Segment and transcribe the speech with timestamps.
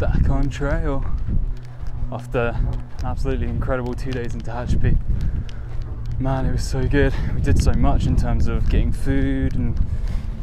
[0.00, 1.04] back on trail
[2.10, 4.98] after an absolutely incredible two days in Tehachapi.
[6.18, 7.12] Man, it was so good.
[7.34, 9.78] We did so much in terms of getting food and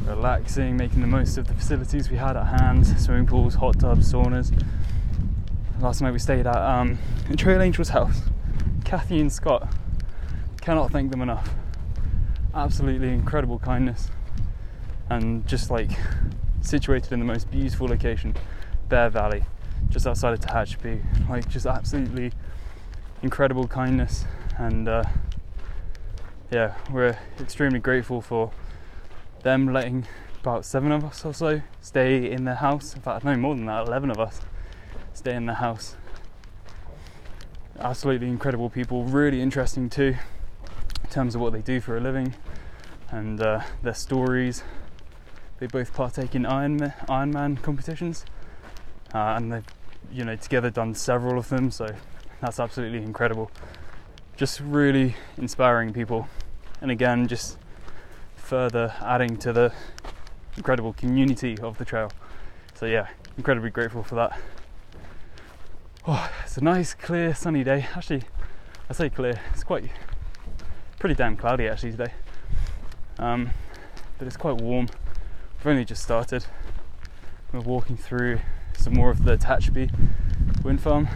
[0.06, 4.14] relaxing, making the most of the facilities we had at hand swimming pools, hot tubs,
[4.14, 4.54] saunas.
[5.82, 7.00] Last night we stayed at um,
[7.36, 8.22] Trail Angel's house.
[8.86, 9.74] Kathy and Scott,
[10.62, 11.50] cannot thank them enough.
[12.54, 14.12] Absolutely incredible kindness
[15.10, 15.90] and just like
[16.62, 18.36] situated in the most beautiful location,
[18.90, 19.44] Bear Valley,
[19.90, 21.30] just outside of Tehachapi.
[21.30, 22.32] Like just absolutely
[23.22, 24.26] incredible kindness
[24.58, 25.04] and uh,
[26.52, 28.52] yeah, we're extremely grateful for
[29.44, 30.06] them letting
[30.42, 32.96] about seven of us or so stay in their house.
[32.96, 34.40] In fact, no more than that, 11 of us
[35.14, 35.96] stay in the house.
[37.80, 40.16] Absolutely incredible people, really interesting too
[41.04, 42.36] in terms of what they do for a living
[43.10, 44.64] and uh, their stories.
[45.60, 48.26] They both partake in Iron Ironman competitions,
[49.14, 49.66] uh, and they've
[50.12, 51.72] you know together done several of them.
[51.72, 51.88] So
[52.42, 53.52] that's absolutely incredible.
[54.36, 56.28] Just really inspiring people,
[56.82, 57.58] and again, just
[58.36, 59.74] further adding to the
[60.56, 62.12] incredible community of the trail.
[62.76, 64.40] So yeah, incredibly grateful for that.
[66.08, 67.88] Oh, it's a nice, clear, sunny day.
[67.96, 68.22] Actually,
[68.90, 69.42] I say clear.
[69.52, 69.90] It's quite
[71.00, 72.14] pretty damn cloudy actually today,
[73.20, 73.50] um,
[74.18, 74.88] but it's quite warm.
[75.60, 76.46] We've only just started.
[77.52, 78.40] We're walking through
[78.88, 79.92] some more of the Tehachapi
[80.64, 81.10] wind farm.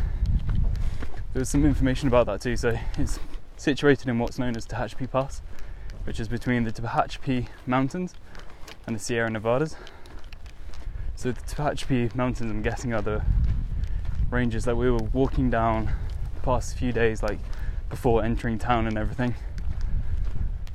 [1.32, 2.58] There was some information about that too.
[2.58, 3.18] So it's
[3.56, 5.42] situated in what's known as Tehachapi Pass,
[6.04, 8.14] which is between the Tehachapi Mountains
[8.86, 9.78] and the Sierra Nevadas.
[11.16, 13.22] So the Tehachapi Mountains, I'm guessing, are the
[14.30, 15.94] ranges that we were walking down
[16.36, 17.40] the past few days, like
[17.90, 19.34] before entering town and everything.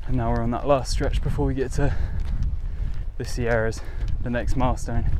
[0.06, 1.94] And now we're on that last stretch before we get to
[3.18, 3.82] the Sierras,
[4.22, 5.18] the next milestone.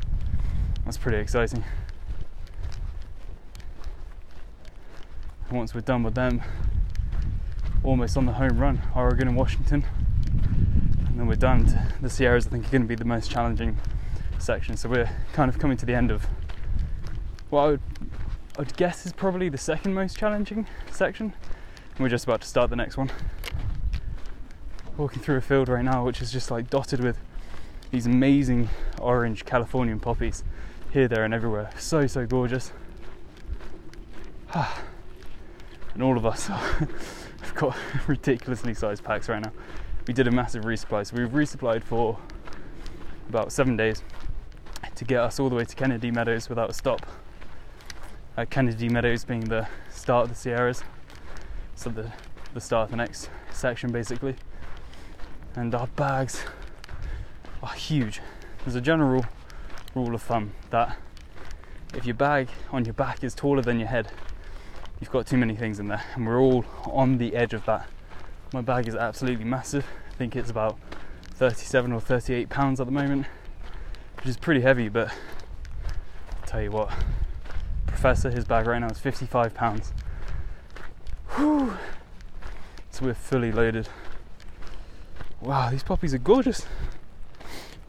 [0.87, 1.65] That's pretty exciting.
[5.51, 6.41] Once we're done with them,
[7.83, 9.85] almost on the home run, Oregon and Washington,
[11.09, 11.77] and then we're done.
[12.01, 13.77] The Sierras, I think, are going to be the most challenging
[14.39, 14.77] section.
[14.77, 16.25] So we're kind of coming to the end of
[17.51, 17.81] what I would,
[18.57, 21.35] I would guess is probably the second most challenging section.
[21.97, 23.11] And we're just about to start the next one.
[24.97, 27.19] Walking through a field right now, which is just like dotted with
[27.91, 28.69] these amazing
[29.01, 30.45] orange Californian poppies
[30.97, 31.69] here, there, and everywhere.
[31.79, 32.73] So, so gorgeous.
[34.55, 37.77] and all of us have got
[38.07, 39.53] ridiculously sized packs right now.
[40.09, 42.19] We did a massive resupply, so we've resupplied for
[43.29, 44.03] about seven days
[44.95, 47.05] to get us all the way to Kennedy Meadows without a stop.
[48.39, 50.83] Uh, Kennedy Meadows being the start of the Sierras,
[51.75, 52.11] so the,
[52.55, 54.35] the start of the next section basically.
[55.57, 56.43] And our bags
[57.63, 58.23] are huge.
[58.65, 59.27] There's a general rule
[59.97, 60.99] of thumb that
[61.95, 64.09] if your bag on your back is taller than your head,
[65.01, 67.89] you've got too many things in there, and we're all on the edge of that.
[68.53, 69.87] My bag is absolutely massive.
[70.11, 70.79] I think it's about
[71.35, 73.27] 37 or 38 pounds at the moment,
[74.17, 76.93] which is pretty heavy, but I'll tell you what,
[77.87, 79.95] Professor, his bag right now is 55 pounds.
[81.37, 81.75] Whew.
[82.91, 83.89] So we're fully loaded.
[85.41, 86.67] Wow, these poppies are gorgeous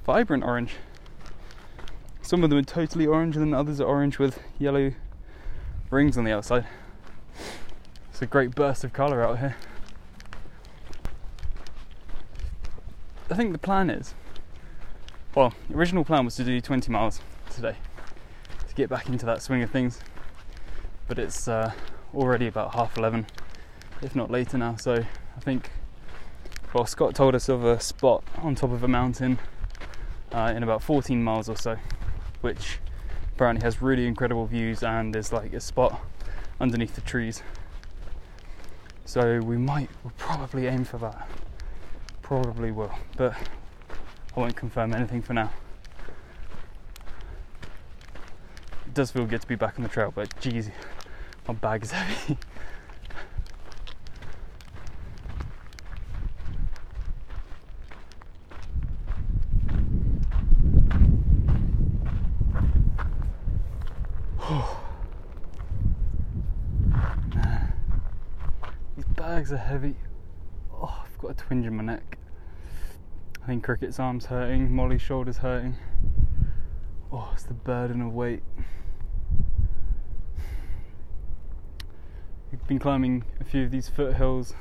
[0.06, 0.76] vibrant orange.
[2.28, 4.92] Some of them are totally orange, and then others are orange with yellow
[5.90, 6.68] rings on the outside.
[8.10, 9.56] It's a great burst of colour out here.
[13.32, 14.14] I think the plan is
[15.36, 17.78] well, the original plan was to do 20 miles today
[18.68, 20.02] to get back into that swing of things,
[21.08, 21.72] but it's uh,
[22.14, 23.26] already about half 11,
[24.02, 24.76] if not later now.
[24.76, 25.72] So I think,
[26.74, 29.40] well, Scott told us of a spot on top of a mountain
[30.34, 31.78] uh, in about 14 miles or so,
[32.42, 32.80] which
[33.34, 36.02] apparently has really incredible views and there's like a spot
[36.60, 37.44] underneath the trees.
[39.06, 41.30] So we might, we'll probably aim for that.
[42.22, 43.34] Probably will, but
[44.36, 45.52] I won't confirm anything for now.
[48.86, 50.70] It does feel good to be back on the trail, but geez,
[51.48, 52.38] my bag is heavy.
[69.38, 69.96] legs are heavy.
[70.74, 72.18] Oh, I've got a twinge in my neck.
[73.42, 75.78] I think Cricket's arm's hurting, Molly's shoulder's hurting.
[77.10, 78.44] Oh, it's the burden of weight.
[82.52, 84.56] We've been climbing a few of these foothills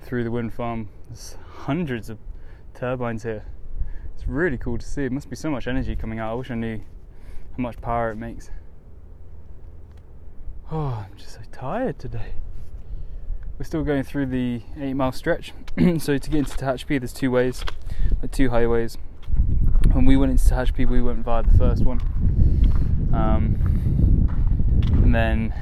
[0.00, 0.88] through the wind farm.
[1.08, 2.16] There's hundreds of
[2.72, 3.44] turbines here.
[4.14, 5.04] It's really cool to see.
[5.04, 6.30] It must be so much energy coming out.
[6.30, 8.50] I wish I knew how much power it makes.
[10.72, 12.32] Oh, I'm just so tired today.
[13.60, 15.52] We're still going through the eight mile stretch.
[15.98, 17.62] so to get into Tehachapi, there's two ways,
[18.22, 18.96] like two highways.
[19.92, 22.00] When we went into Tehachapi, we went via the first one,
[23.12, 23.58] um,
[24.94, 25.52] and then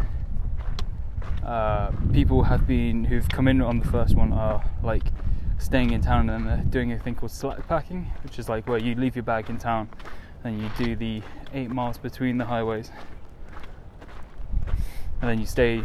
[1.45, 5.03] uh, people have been who've come in on the first one are like
[5.59, 8.79] staying in town and they're doing a thing called slack packing, which is like where
[8.79, 9.89] you leave your bag in town
[10.45, 11.21] and you do the
[11.53, 12.93] eight miles between the highways,
[15.21, 15.83] and then you stay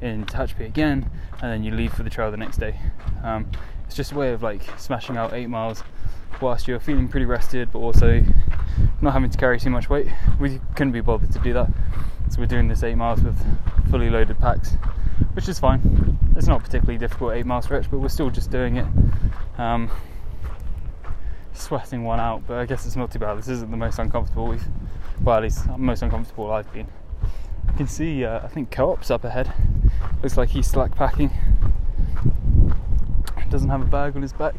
[0.00, 1.10] in Tehachapi again,
[1.42, 2.78] and then you leave for the trail the next day.
[3.22, 3.50] Um,
[3.86, 5.82] it's just a way of like smashing out eight miles
[6.40, 8.22] whilst you're feeling pretty rested, but also
[9.00, 10.08] not having to carry too much weight.
[10.38, 11.68] We couldn't be bothered to do that,
[12.30, 13.36] so we're doing this eight miles with
[13.90, 14.72] fully loaded packs,
[15.34, 16.18] which is fine.
[16.36, 18.86] It's not particularly difficult eight mile stretch, but we're still just doing it.
[19.58, 19.90] Um,
[21.54, 23.38] sweating one out, but I guess it's not too bad.
[23.38, 24.64] This isn't the most uncomfortable we've,
[25.22, 26.86] well, at least most uncomfortable I've been.
[27.68, 29.52] You can see, uh, I think Co-op's up ahead.
[30.26, 31.30] Looks like he's slack packing.
[33.48, 34.56] Doesn't have a bag on his back.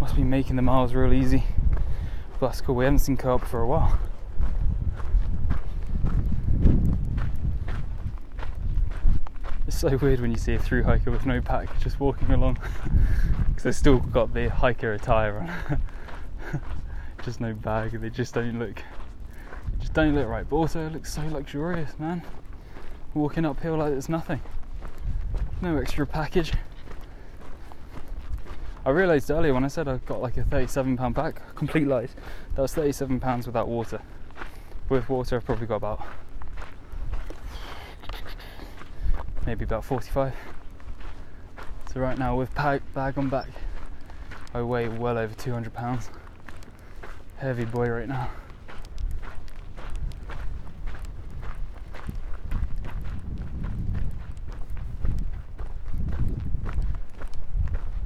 [0.00, 1.44] Must be making the miles real easy.
[2.38, 2.74] But that's cool.
[2.74, 3.98] We haven't seen Co-op for a while.
[9.66, 12.58] It's so weird when you see a through hiker with no pack just walking along
[13.48, 15.80] because they've still got the hiker attire on.
[17.24, 17.98] just no bag.
[17.98, 18.82] They just don't look,
[19.78, 20.46] just don't look right.
[20.46, 22.20] But also, it looks so luxurious, man.
[23.14, 24.42] Walking uphill like there's nothing.
[25.62, 26.52] No extra package.
[28.84, 32.16] I realised earlier when I said I got like a 37 pound pack, complete lies.
[32.56, 34.02] That was 37 pounds without water.
[34.88, 36.04] With water, I've probably got about
[39.46, 40.34] maybe about 45.
[41.94, 43.48] So right now with bag, bag on back,
[44.52, 46.10] I weigh well over 200 pounds.
[47.36, 48.30] Heavy boy right now.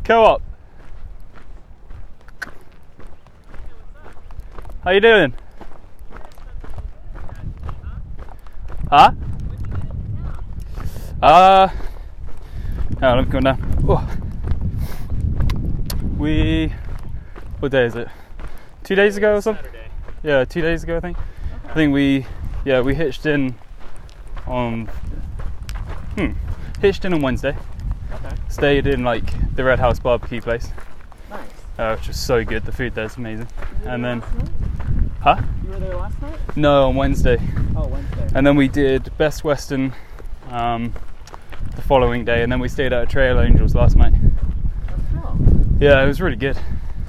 [0.07, 0.41] Co-op.
[4.85, 5.35] How you doing?
[8.89, 9.11] Huh?
[11.21, 11.69] Uh,
[13.01, 13.85] let me come down.
[13.89, 14.09] Oh.
[16.17, 16.73] We,
[17.59, 18.07] what day is it?
[18.85, 19.65] Two days ago or something?
[19.65, 19.89] Saturday.
[20.23, 21.17] Yeah, two days ago I think.
[21.65, 22.27] I think we,
[22.65, 23.57] yeah, we hitched in
[24.47, 24.87] on,
[26.15, 26.31] hmm,
[26.81, 27.57] hitched in on Wednesday.
[28.49, 30.71] Stayed in like the Red House barbecue place,
[31.31, 31.41] Nice.
[31.79, 32.65] uh, which was so good.
[32.65, 33.49] The food there's amazing.
[33.83, 35.11] You were And there then, last night?
[35.21, 35.43] huh?
[35.65, 36.57] You were there last night?
[36.57, 37.39] No, on Wednesday.
[37.77, 38.29] Oh, Wednesday.
[38.35, 39.93] And then we did Best Western
[40.51, 40.95] um,
[41.75, 44.15] the following day, and then we stayed at a Trail Angels last night.
[44.87, 45.37] That's cool.
[45.81, 46.57] Yeah, it was really good.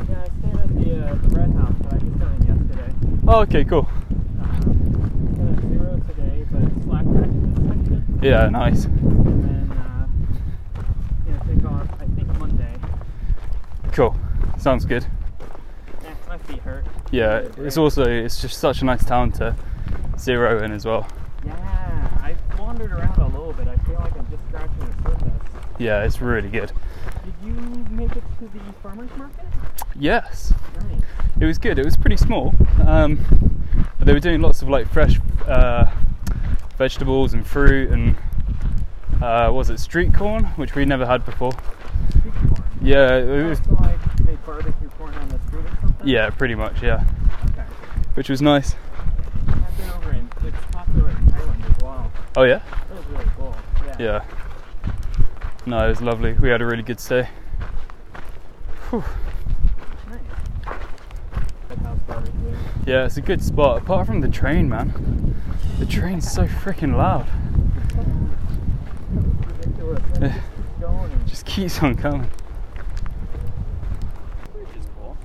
[0.10, 2.94] Yeah, I stayed at the, uh, the Red House, but I just got in yesterday.
[3.28, 3.88] Oh, okay, cool.
[4.42, 8.20] Um, got a zero today, but slack packing this section.
[8.22, 8.86] Yeah, nice.
[8.86, 10.08] And then, uh,
[11.28, 12.74] yeah, take off, I think Monday.
[13.94, 14.16] Cool.
[14.68, 15.06] Sounds good.
[16.04, 16.84] Yeah, my feet hurt.
[17.10, 19.56] Yeah, it's also it's just such a nice town to
[20.20, 21.08] zero in as well.
[21.46, 21.56] Yeah,
[22.22, 23.70] I wandered around a little bit.
[23.70, 25.32] I feel like I'm just scratching the surface.
[25.80, 26.74] Yeah, it's really good.
[27.24, 27.54] Did you
[27.92, 29.46] make it to the farmer's market?
[29.98, 31.02] Yes, Nice.
[31.40, 31.80] it was good.
[31.80, 32.54] It was pretty small,
[32.86, 33.20] um,
[33.98, 35.90] but they were doing lots of like fresh uh,
[36.78, 38.18] vegetables and fruit and
[39.22, 41.54] uh, was it street corn, which we never had before.
[42.10, 42.64] Street corn.
[42.82, 43.60] Yeah, it was.
[43.60, 43.98] So like
[44.28, 45.97] they barbecue corn on the street or something?
[46.08, 46.82] Yeah, pretty much.
[46.82, 47.04] Yeah,
[47.50, 47.64] Okay.
[48.14, 48.76] which was nice.
[49.50, 52.12] I've been over in it's popular in Thailand as well.
[52.38, 52.60] Oh yeah.
[52.70, 53.54] That was really cool.
[53.86, 53.96] Yeah.
[54.00, 54.24] Yeah.
[55.66, 56.32] No, it was lovely.
[56.34, 57.28] We had a really good stay.
[58.90, 59.04] Whew.
[60.10, 60.20] Nice.
[61.70, 62.56] Red House barbecue.
[62.86, 63.82] Yeah, it's a good spot.
[63.82, 65.36] Apart from the train, man.
[65.80, 67.28] The train's so freaking loud.
[70.20, 70.36] Yeah.
[71.06, 72.30] it Just keeps on coming.
[74.54, 75.16] bridge is cool.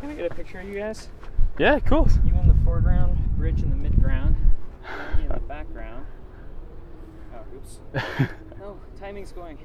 [0.00, 1.08] Can I get a picture of you guys?
[1.58, 2.18] Yeah, of course.
[2.24, 4.36] You in the foreground, bridge in the midground,
[5.16, 6.06] me in the background.
[7.34, 7.80] Oh, oops.
[7.94, 8.28] No,
[8.62, 9.58] oh, timing's going.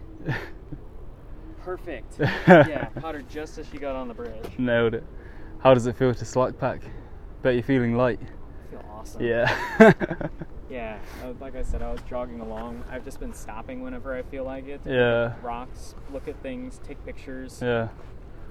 [1.64, 2.16] Perfect.
[2.20, 4.58] yeah, caught her just as she got on the bridge.
[4.58, 5.04] Nailed it.
[5.60, 6.82] How does it feel to slack pack?
[7.42, 8.20] Bet you're feeling light.
[8.22, 9.22] I feel awesome.
[9.24, 9.94] Yeah.
[10.72, 10.98] Yeah,
[11.42, 12.86] like I said, I was jogging along.
[12.90, 14.80] I've just been stopping whenever I feel like it.
[14.86, 15.34] Yeah.
[15.44, 17.60] Rocks, look at things, take pictures.
[17.62, 17.90] yeah,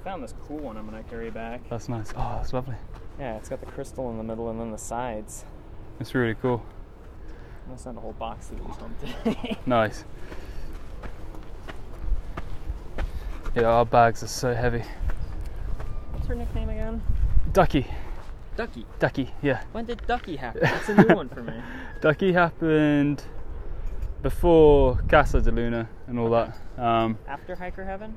[0.00, 1.60] I found this cool one I'm gonna carry back.
[1.68, 2.12] that's nice.
[2.16, 2.76] Oh, that's lovely.
[3.18, 5.44] Yeah, it's got the crystal in the middle and then the sides.
[5.98, 6.64] It's really cool.
[7.64, 9.58] I'm gonna send a whole box to these home today.
[9.66, 10.04] Nice.
[13.54, 14.84] Yeah, our bags are so heavy.
[16.12, 17.02] What's her nickname again?
[17.52, 17.86] Ducky.
[18.56, 18.86] Ducky.
[19.00, 19.62] Ducky, yeah.
[19.72, 20.60] When did Ducky happen?
[20.64, 21.54] That's a new one for me.
[22.00, 23.22] Ducky happened
[24.22, 26.52] before Casa de Luna and all Okay.
[26.76, 26.82] that.
[26.82, 28.14] Um, After Hiker Heaven?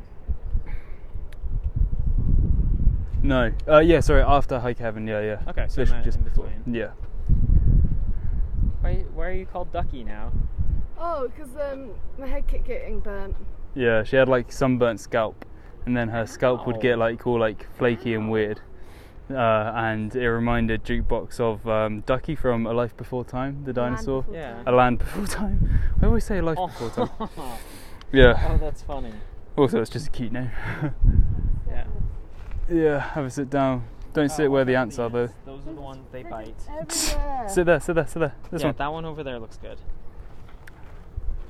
[3.23, 5.39] No, uh, yeah, sorry, after Hike Heaven, yeah, yeah.
[5.47, 6.45] Okay, so literally just in before.
[6.45, 6.75] between.
[6.75, 6.91] Yeah.
[8.81, 10.31] Why, why are you called Ducky now?
[10.97, 13.35] Oh, because um, my head kept getting burnt.
[13.75, 15.45] Yeah, she had like sunburnt scalp,
[15.85, 18.59] and then her scalp would get like all like flaky and weird.
[19.31, 24.23] Uh, and it reminded Jukebox of um, Ducky from A Life Before Time, the dinosaur.
[24.23, 24.53] Before Yeah.
[24.55, 24.67] Time.
[24.67, 25.79] A Land Before Time.
[26.01, 26.67] I always say A Life Oh.
[26.67, 27.29] Before Time.
[28.11, 28.33] Yeah.
[28.37, 28.57] Oh, Yeah.
[28.57, 29.13] that's funny.
[29.57, 30.51] Also, it's just a cute name.
[31.67, 31.85] Yeah.
[32.69, 33.83] Yeah, have a sit down.
[34.13, 35.29] Don't sit Oh, where the okay, ants are though.
[35.45, 36.53] Those are the ones they bite.
[36.69, 37.49] Everywhere.
[37.49, 38.35] Sit there, sit there, sit there.
[38.51, 38.75] This yeah, one.
[38.77, 39.79] that one over there looks good.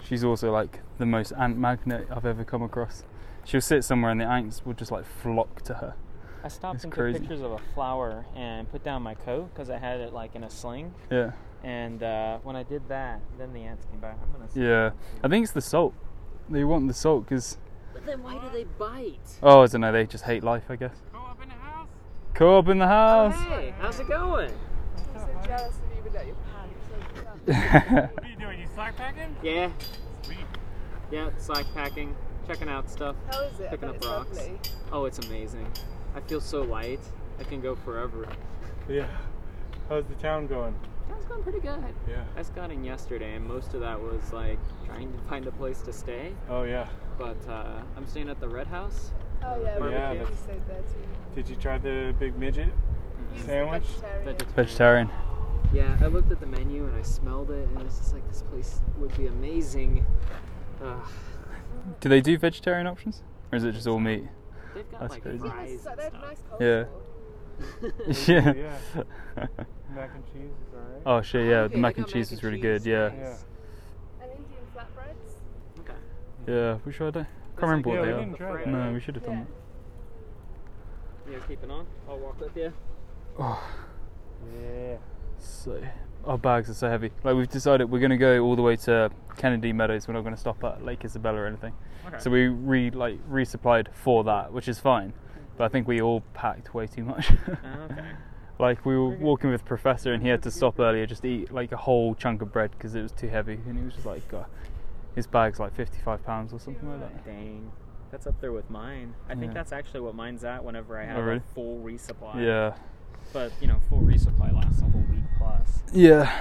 [0.03, 3.03] She's also like the most ant magnet I've ever come across.
[3.45, 5.95] She'll sit somewhere and the ants will just like flock to her.
[6.43, 7.19] I stopped It's and crazy.
[7.19, 10.35] took pictures of a flower and put down my coat because I had it like
[10.35, 10.93] in a sling.
[11.09, 11.31] Yeah.
[11.63, 14.17] And uh, when I did that, then the ants came back.
[14.21, 14.49] I'm gonna.
[14.51, 14.91] see- Yeah.
[15.23, 15.93] I think it's the salt.
[16.49, 17.57] They want the salt because,
[17.93, 19.19] But then why do they bite?
[19.41, 20.95] oh, I don't know, they just hate life, I guess.
[21.11, 21.87] Co-op in the house.
[22.33, 23.35] Co-op in the house!
[23.35, 24.51] Hey, how's it going?
[25.15, 26.35] I'm so jealous of you without your
[27.45, 28.11] pants.
[28.13, 28.59] What are you doing?
[28.59, 29.35] You slack packing?
[29.43, 29.69] Yeah,
[30.23, 30.37] Sweet.
[31.11, 32.15] yeah, slack packing,
[32.47, 33.15] checking out stuff.
[33.31, 33.69] How is it?
[33.69, 34.37] Picking up rocks.
[34.37, 34.59] lovely.
[34.91, 35.67] Oh, it's amazing.
[36.15, 36.99] I feel so light.
[37.39, 38.27] I can go forever.
[38.87, 39.07] Yeah.
[39.89, 40.75] How's the town going?
[41.09, 41.83] Town's going pretty good.
[42.07, 42.23] Yeah.
[42.35, 45.51] I just got in yesterday, and most of that was like trying to find a
[45.51, 46.33] place to stay.
[46.49, 46.87] Oh yeah.
[47.17, 49.11] But uh, I'm staying at the Red House.
[49.43, 50.13] Oh yeah, Yeah, yeah.
[50.13, 51.35] that's- You stayed there too.
[51.35, 52.69] Did you try the big midget
[53.33, 53.83] He's sandwich?
[53.83, 54.37] vegetarian.
[54.55, 55.09] Vegetarian.
[55.73, 58.43] Yeah, I looked at the menu and I smelled it, and it's just like this
[58.43, 60.05] place would be amazing.
[60.83, 61.07] Ugh.
[61.99, 63.23] Do they do vegetarian options?
[63.51, 64.23] Or is it just all meat?
[64.75, 65.43] They've got That's like crazy.
[65.45, 66.59] Yeah, fries it's like- and stuff.
[66.59, 68.43] nice Yeah.
[68.53, 68.53] yeah.
[68.53, 69.47] yeah.
[69.95, 71.01] Mac and cheese is alright.
[71.05, 73.07] oh shit, yeah, Okay, the mac and cheese mac is and really cheese, good, yeah.
[73.09, 73.45] nice.
[74.21, 75.79] And Indian flatbreads.
[75.79, 75.93] Okay.
[76.47, 77.25] Yeah, we should have.
[77.57, 78.37] Can't remember Yeah, what we they didn't are.
[78.37, 78.67] try that.
[78.67, 79.29] No, we should have Yeah.
[79.29, 79.47] done
[81.27, 81.85] You guys keeping on?
[82.09, 82.63] I'll walk with you.
[82.63, 82.73] that.
[83.39, 83.63] Oh,
[84.61, 84.97] Yeah.
[85.37, 85.81] so
[86.25, 87.11] our bags are so heavy.
[87.23, 90.07] Like we've decided we're gonna go all the way to Kennedy Meadows.
[90.07, 91.73] We're not gonna stop at Lake Isabella or anything.
[92.07, 92.17] Okay.
[92.19, 95.13] So we re like resupplied for that, which is fine.
[95.57, 97.31] But I think we all packed way too much.
[97.63, 98.01] Ah, okay.
[98.59, 101.51] like we were walking with Professor, and he had to stop earlier just to eat
[101.51, 104.05] like a whole chunk of bread because it was too heavy, and he was just
[104.05, 104.43] like, uh,
[105.15, 107.25] his bag's like fifty-five pounds or something like that.
[107.25, 107.71] Dang.
[108.11, 109.15] That's up there with mine.
[109.27, 109.53] I think Yeah.
[109.53, 111.37] that's actually what mine's at whenever I oh, have Oh, really?
[111.37, 112.45] a full resupply.
[112.45, 112.75] Yeah.
[113.31, 115.81] But, you know, full resupply lasts a whole week plus.
[115.91, 116.31] Yeah.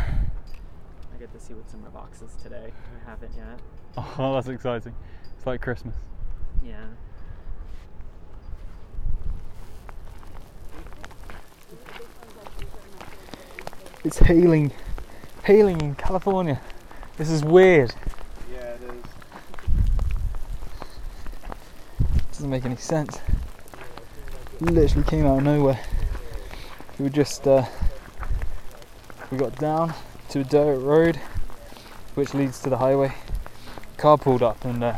[1.15, 2.73] I get to see what's in my boxes today.
[3.07, 3.59] I haven't yet.
[4.19, 4.95] Oh, that's exciting.
[5.37, 5.95] It's like Christmas.
[6.63, 6.77] Yeah.
[14.05, 14.73] It's hailing,
[15.45, 16.61] hailing in California.
[17.17, 17.95] This is weird.
[22.33, 23.19] Doesn't make any sense.
[24.61, 25.81] Literally came out of nowhere.
[26.99, 27.65] We were just, uh,
[29.31, 29.95] we got down
[30.31, 31.17] to a dirt road,
[32.15, 33.15] which leads to the highway.
[33.97, 34.97] Car pulled up, and uh,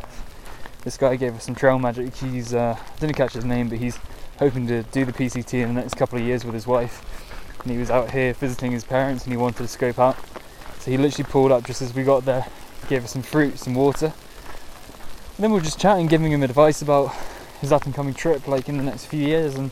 [0.85, 2.15] this guy gave us some trail magic.
[2.15, 3.99] He's, uh, I didn't catch his name, but he's
[4.39, 7.03] hoping to do the PCT in the next couple of years with his wife.
[7.63, 10.17] And he was out here visiting his parents, and he wanted to scope out.
[10.79, 12.47] So he literally pulled up just as we got there,
[12.89, 14.07] gave us some fruit, some water.
[14.07, 17.15] And then we were just chatting, giving him advice about
[17.61, 19.55] his up and coming trip, like in the next few years.
[19.57, 19.71] And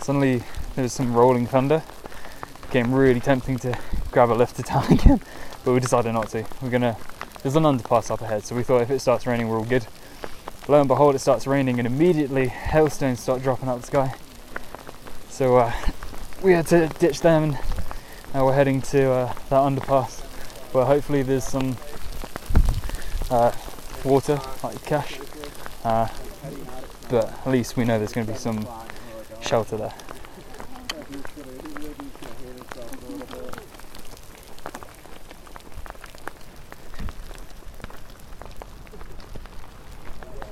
[0.00, 0.42] suddenly
[0.74, 1.82] there was some rolling thunder.
[1.82, 3.76] It Became really tempting to
[4.12, 5.20] grab a lift to town again,
[5.64, 6.46] but we decided not to.
[6.62, 6.96] We're gonna.
[7.42, 9.86] There's an underpass up ahead, so we thought if it starts raining, we're all good.
[10.68, 14.14] Lo and behold, it starts raining, and immediately hailstones start dropping out the sky.
[15.28, 15.72] So uh,
[16.42, 17.58] we had to ditch them, and
[18.34, 20.20] now we're heading to uh, that underpass,
[20.72, 21.76] where hopefully there's some
[23.30, 23.52] uh,
[24.04, 25.18] water, like cache.
[25.84, 26.08] Uh,
[27.08, 28.66] but at least we know there's going to be some
[29.40, 29.94] shelter there.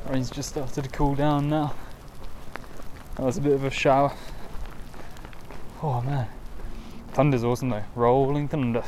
[0.09, 1.75] Rain's just started to cool down now.
[3.17, 4.13] That was a bit of a shower.
[5.83, 6.29] Oh man.
[7.13, 7.85] Thunder's awesome though.
[7.95, 8.85] Rolling thunder.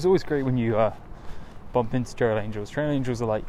[0.00, 0.94] It's always great when you uh,
[1.74, 2.70] bump into trail angels.
[2.70, 3.44] Trail angels are like,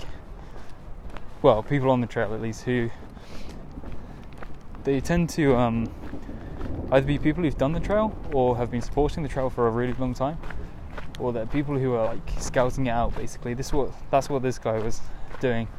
[1.41, 2.89] well, people on the trail at least who
[4.83, 5.89] they tend to um,
[6.91, 9.71] either be people who've done the trail or have been supporting the trail for a
[9.71, 10.37] really long time,
[11.21, 13.15] or they're people who are like scouting it out.
[13.15, 14.99] Basically, this is what that's what this guy was
[15.39, 15.69] doing,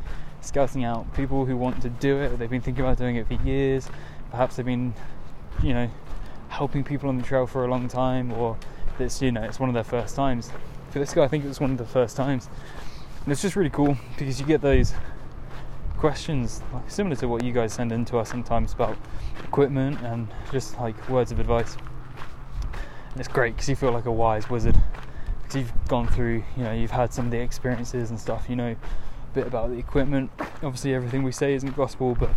[0.40, 2.38] scouting out people who want to do it.
[2.38, 3.90] They've been thinking about doing it for years.
[4.30, 4.94] Perhaps they've been,
[5.62, 5.90] you know,
[6.48, 8.56] helping people on the trail for a long time, or
[8.98, 10.50] It's you know it's one of their first times.
[10.90, 12.48] For this guy, I think it was one of the first times,
[13.24, 14.92] and it's just really cool because you get those
[15.96, 18.96] questions like, similar to what you guys send in to us sometimes about
[19.44, 21.76] equipment and just like words of advice.
[23.12, 24.76] And it's great because you feel like a wise wizard
[25.42, 28.46] because you've gone through, you know, you've had some of the experiences and stuff.
[28.48, 30.30] You know a bit about the equipment.
[30.62, 32.30] Obviously, everything we say isn't gospel, but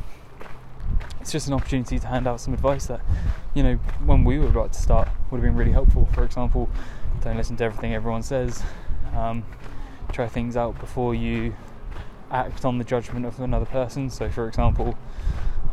[1.25, 3.01] it's just an opportunity to hand out some advice that,
[3.55, 3.73] you know,
[4.05, 6.07] when we were about to start would have been really helpful.
[6.13, 6.69] For example,
[7.21, 8.61] don't listen to everything everyone says.
[9.15, 9.43] Um,
[10.11, 11.55] try things out before you
[12.29, 14.11] act on the judgment of another person.
[14.11, 14.95] So, for example,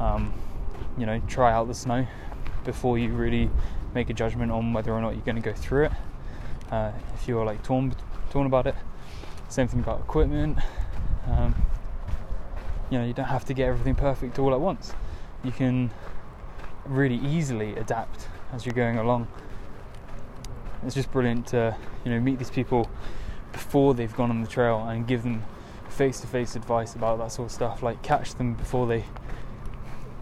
[0.01, 0.33] um,
[0.97, 2.07] you know, try out the snow
[2.65, 3.51] before you really
[3.95, 5.93] make a judgment on whether or not you're going to go through it.
[6.71, 7.95] Uh, if you're like torn
[8.31, 8.75] torn about it,
[9.51, 10.57] same thing about equipment.
[11.27, 11.55] Um,
[12.89, 14.95] you know, you don't have to get everything perfect all at once.
[15.45, 15.91] You can
[16.87, 19.29] really easily adapt as you're going along.
[20.85, 22.91] It's just brilliant to you know meet these people
[23.53, 25.43] before they've gone on the trail and give them
[25.89, 27.83] face-to-face advice about that sort of stuff.
[27.83, 29.05] Like catch them before they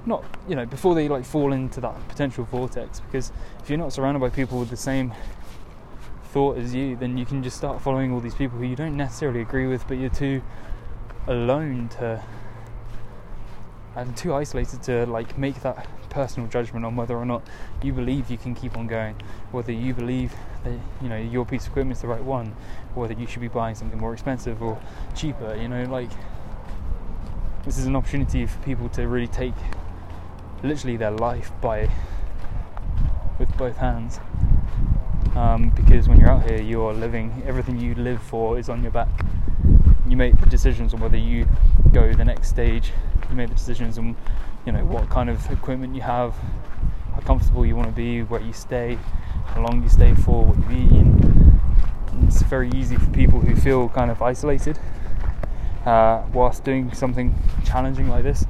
[0.07, 3.93] not you know before they like fall into that potential vortex because if you're not
[3.93, 5.13] surrounded by people with the same
[6.33, 8.97] thought as you then you can just start following all these people who you don't
[8.97, 10.41] necessarily agree with but you're too
[11.27, 12.23] alone to
[13.97, 17.43] and too isolated to like make that personal judgment on whether or not
[17.83, 19.15] you believe you can keep on going
[19.53, 20.33] whether you believe
[20.65, 22.55] that you know your piece of equipment is the right one
[22.95, 24.81] or whether you should be buying something more expensive or
[25.15, 26.11] cheaper you know like
[27.65, 29.55] this is an opportunity for people to really take
[30.63, 31.89] literally their life by
[33.39, 34.21] with both hands.
[35.35, 38.93] Um, because when you're out here, you're living everything you live for is on your
[38.93, 39.09] back.
[40.07, 41.47] You make the decisions on whether you
[41.93, 42.93] go the next stage.
[43.31, 44.17] You make the decisions on,
[44.67, 46.35] you know, what kind of equipment you have,
[47.15, 48.99] how comfortable you want to be, where you stay,
[49.47, 50.91] how long you stay for, what you eat.
[50.93, 54.79] And it's very easy for people who feel kind of isolated
[55.87, 58.45] uh, whilst doing something challenging like this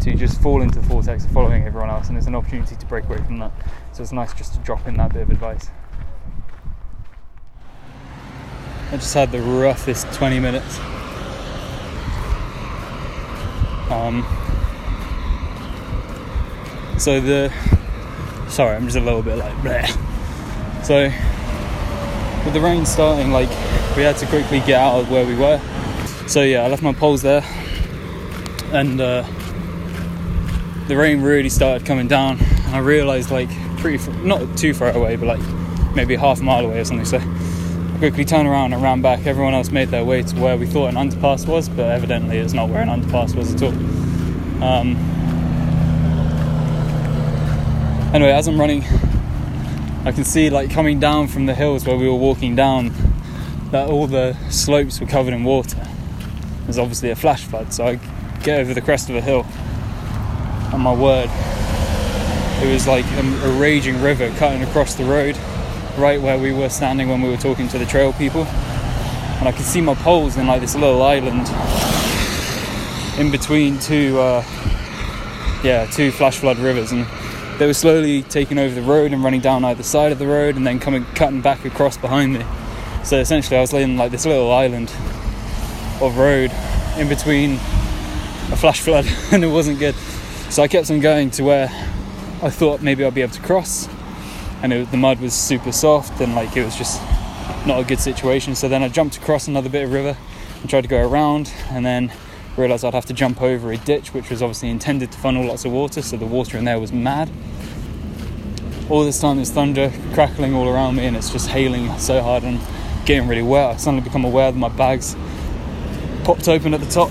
[0.00, 2.86] to just fall into the vortex of following everyone else, and there's an opportunity to
[2.86, 3.52] break away from that.
[3.92, 5.70] So it's nice just to drop in that bit of advice.
[8.92, 10.80] I just had the roughest 20 minutes.
[13.90, 14.24] Um,
[16.98, 17.52] so the
[18.48, 20.84] sorry, I'm just a little bit like bleh.
[20.84, 21.10] So
[22.44, 23.50] with the rain starting, like
[23.96, 25.60] we had to quickly get out of where we were.
[26.26, 27.44] So yeah, I left my poles there,
[28.72, 29.24] and uh,
[30.86, 35.16] the rain really started coming down, and I realised like pretty not too far away,
[35.16, 37.06] but like maybe half a mile away or something.
[37.06, 37.18] So
[38.00, 39.26] quickly turned around and ran back.
[39.26, 42.54] Everyone else made their way to where we thought an underpass was, but evidently it's
[42.54, 43.74] not where an underpass was at all.
[44.64, 44.96] Um,
[48.14, 48.84] anyway, as I'm running,
[50.06, 52.90] I can see like coming down from the hills where we were walking down
[53.70, 55.86] that all the slopes were covered in water.
[56.64, 57.96] There's obviously a flash flood, so I
[58.42, 59.44] get over the crest of a hill
[60.72, 61.28] and my word,
[62.62, 65.36] it was like a, a, raging river cutting across the road,
[65.96, 68.44] right where we were standing when we were talking to the trail people.
[68.44, 71.48] And I could see my poles in like this little island
[73.18, 74.42] in between two, uh,
[75.62, 77.06] yeah, two flash flood rivers, and
[77.58, 80.56] they were slowly taking over the road and running down either side of the road,
[80.56, 82.44] and then coming cutting back across behind me.
[83.04, 84.90] So essentially, I was in like this little island
[86.00, 86.50] of road
[86.96, 89.94] in between a flash flood, and it wasn't good.
[90.48, 91.68] So I kept on going to where
[92.42, 93.86] I thought maybe I'd be able to cross,
[94.62, 97.00] and it, the mud was super soft and like it was just
[97.66, 98.54] not a good situation.
[98.54, 100.16] So then I jumped across another bit of river
[100.60, 102.12] and tried to go around, and then
[102.56, 105.64] realised I'd have to jump over a ditch, which was obviously intended to funnel lots
[105.64, 106.02] of water.
[106.02, 107.30] So the water in there was mad.
[108.90, 112.42] All this time there's thunder crackling all around me, and it's just hailing so hard
[112.42, 112.60] and
[113.06, 113.74] getting really wet.
[113.74, 115.16] I suddenly become aware that my bags
[116.24, 117.10] popped open at the top,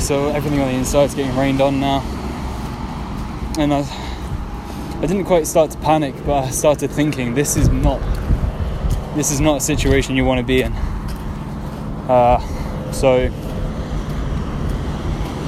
[0.00, 2.02] so everything on the inside is getting rained on now
[3.58, 4.07] and I,
[5.00, 8.00] I didn't quite start to panic, but I started thinking this is not
[9.14, 10.72] this is not a situation you want to be in.
[12.08, 12.40] Uh,
[12.90, 13.30] so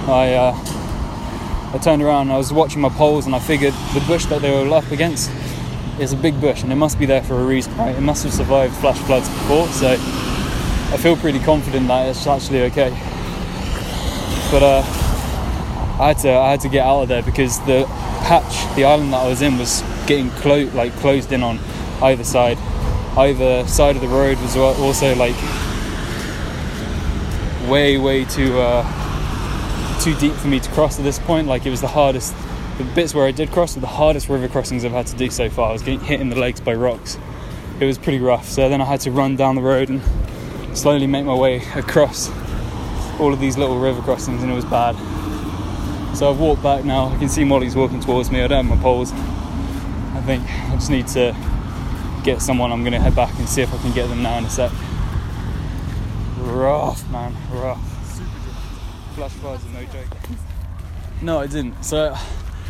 [0.07, 4.25] I uh, I turned around I was watching my poles and I figured the bush
[4.27, 5.33] that they were up against
[5.99, 7.97] is a big bush and it must be there for a reason, right?
[7.97, 12.63] It must have survived flash floods before, so I feel pretty confident that it's actually
[12.71, 12.91] okay.
[14.53, 14.83] But uh,
[16.01, 19.13] I had to I had to get out of there because the patch, the island
[19.13, 21.59] that I was in, was getting clo- like closed in on
[22.01, 22.59] either side.
[23.17, 25.35] Either side of the road was also like
[27.69, 31.49] way way too uh, too deep for me to cross at this point.
[31.49, 32.33] Like it was the hardest.
[32.79, 35.29] The bits where I did cross were the hardest river crossings I've had to do
[35.29, 35.71] so far.
[35.71, 37.19] I was getting hit in the legs by rocks,
[37.81, 38.47] it was pretty rough.
[38.49, 40.01] So then I had to run down the road and
[40.79, 42.31] slowly make my way across
[43.19, 44.95] all of these little river crossings, and it was bad.
[46.15, 47.09] So I've walked back now.
[47.09, 48.43] I can see Molly's walking towards me.
[48.43, 49.13] I don't have my poles.
[49.13, 51.35] I think I just need to
[52.25, 52.73] get someone.
[52.73, 54.51] I'm going to head back and see if I can get them now in a
[54.51, 54.71] sec.
[56.39, 57.81] Rough, man, rough.
[59.15, 60.07] Flash floods are no joke.
[61.23, 61.83] No, I didn't.
[61.85, 62.17] So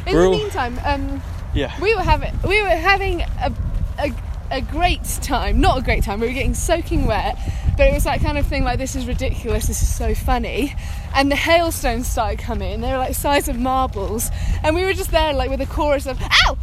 [0.07, 1.22] In the all- meantime, um,
[1.55, 3.53] yeah, we were having we were having a,
[3.98, 4.12] a
[4.50, 5.61] a great time.
[5.61, 6.20] Not a great time.
[6.20, 7.37] We were getting soaking wet,
[7.76, 9.66] but it was that kind of thing like this is ridiculous.
[9.66, 10.74] This is so funny.
[11.14, 12.80] And the hailstones started coming.
[12.80, 14.30] They were like size of marbles,
[14.62, 16.56] and we were just there like with a chorus of ow,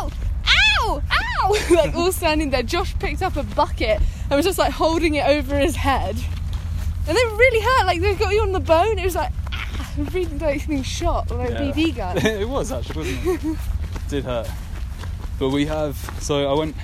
[0.00, 0.10] ow,
[0.80, 2.62] ow, ow, like all standing there.
[2.62, 6.16] Josh picked up a bucket and was just like holding it over his head,
[7.06, 7.86] and they really hurt.
[7.86, 8.98] Like they got you on the bone.
[8.98, 9.32] It was like.
[9.52, 9.70] ah,
[10.12, 11.72] Really like being shot like a Yeah.
[11.72, 12.16] BB gun.
[12.26, 13.58] it was actually, wasn't it?
[14.08, 14.48] Did hurt.
[15.38, 15.96] But we have.
[16.20, 16.74] So I went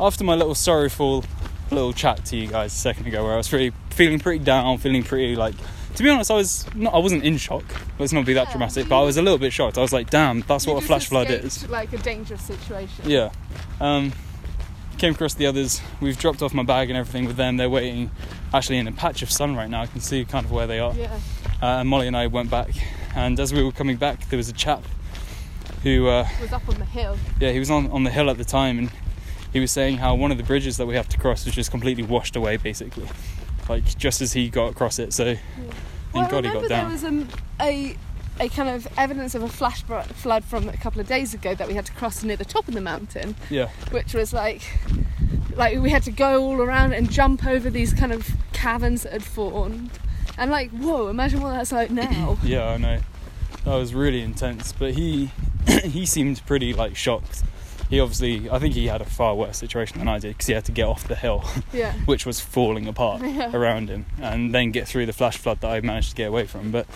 [0.00, 1.24] after my little sorrowful
[1.70, 4.78] little chat to you guys a second ago, where I was pretty feeling pretty down,
[4.78, 5.54] feeling pretty like.
[5.94, 6.94] To be honest, I was not.
[6.94, 7.64] I wasn't in shock.
[7.98, 8.52] Let's not be that Yeah.
[8.52, 8.88] dramatic.
[8.88, 9.78] But I was a little bit shocked.
[9.78, 13.04] I was like, "Damn, that's You what a flash flood is." Like a dangerous situation.
[13.10, 13.30] Yeah.
[13.80, 14.12] Um,
[14.98, 15.80] came across the others.
[16.00, 17.56] We've dropped off my bag and everything with them.
[17.56, 18.10] They're waiting,
[18.54, 19.82] actually in a patch of sun right now.
[19.82, 20.92] I can see kind of where they are.
[20.94, 21.18] Yeah.
[21.62, 22.70] Uh, and Molly and I went back,
[23.16, 24.82] and as we were coming back, there was a chap
[25.82, 27.16] who, uh, Was up on the hill.
[27.40, 28.90] yeah, he was on, on the hill at the time, and
[29.52, 31.70] he was saying how one of the bridges that we have to cross was just
[31.70, 33.08] completely washed away, basically,
[33.68, 35.12] like just as he got across it.
[35.12, 35.36] So, Well,
[36.12, 37.28] thank I God he remember there was um,
[37.60, 37.96] a
[38.40, 41.66] a kind of evidence of a flash flood from a couple of days ago that
[41.66, 44.62] we had to cross near the top of the mountain, Yeah, which was like
[45.56, 49.12] like we had to go all around and jump over these kind of caverns that
[49.12, 49.90] had formed.
[50.36, 51.08] And like, whoa!
[51.08, 52.38] Imagine what that's like now.
[52.44, 53.00] yeah, I know.
[53.64, 55.32] That was really intense, but he
[55.82, 57.42] he seemed pretty like shocked.
[57.90, 60.52] He obviously, I think he had a far worse situation than I did because he
[60.52, 61.44] had to get off the hill.
[61.72, 61.92] yeah.
[62.04, 63.50] which was falling apart Yeah.
[63.56, 66.46] around him, and then get through the flash flood that I managed to get away
[66.46, 66.70] from.
[66.70, 66.86] But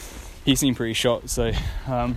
[0.45, 1.53] he seemed pretty shocked, so
[1.87, 2.17] um,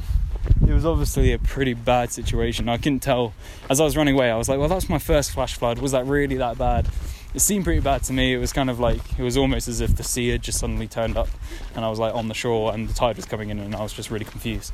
[0.68, 2.68] it was obviously a pretty bad situation.
[2.68, 3.34] I couldn't tell
[3.70, 4.30] as I was running away.
[4.30, 5.80] I was like, "Well, that's my first flash flood.
[5.80, 6.88] Was that really that bad?"
[7.34, 8.34] It seemed pretty bad to me.
[8.34, 10.88] It was kind of like it was almost as if the sea had just suddenly
[10.88, 11.28] turned up,
[11.76, 13.84] and I was like on the shore, and the tide was coming in, and I
[13.84, 14.74] was just really confused.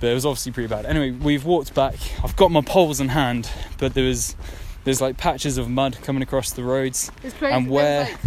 [0.00, 0.86] But it was obviously pretty bad.
[0.86, 1.94] Anyway, we've walked back.
[2.22, 4.36] I've got my poles in hand, but there was
[4.84, 7.10] there's like patches of mud coming across the roads.
[7.22, 7.54] It's crazy.
[7.54, 8.18] And where- like,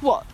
[0.00, 0.26] what?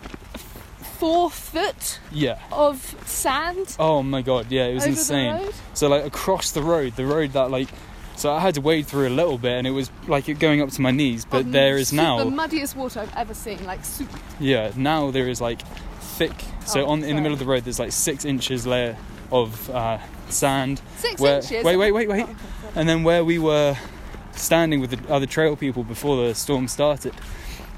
[0.97, 2.37] Four foot Yeah.
[2.51, 5.49] of sand Oh my god, yeah, it was insane.
[5.73, 7.69] So like across the road, the road that like,
[8.15, 10.61] so I had to wade through a little bit, and it was like it going
[10.61, 11.25] up to my knees.
[11.25, 13.63] But Of there is now the muddiest water I've ever seen.
[13.65, 14.19] Like super.
[14.39, 15.61] yeah, now there is like
[15.99, 16.33] thick.
[16.65, 18.95] So Oh, on in the middle of the road, there's like six inches layer
[19.31, 19.97] of uh,
[20.31, 20.81] sand.
[20.97, 21.63] Six Where, inches.
[21.63, 22.25] Wait, wait, wait, wait.
[22.27, 22.35] Oh.
[22.75, 23.75] And then where we were
[24.33, 27.13] standing with the other trail people before the storm started,